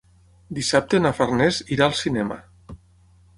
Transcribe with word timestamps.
Dissabte 0.59 0.99
na 1.03 1.11
Farners 1.17 1.59
irà 1.77 1.87
al 1.91 1.95
cinema. 2.01 2.39